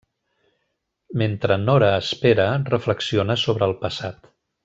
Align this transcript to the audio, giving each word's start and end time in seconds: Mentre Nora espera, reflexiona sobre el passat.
Mentre 1.21 1.57
Nora 1.65 1.91
espera, 1.97 2.47
reflexiona 2.71 3.39
sobre 3.45 3.71
el 3.71 3.79
passat. 3.87 4.29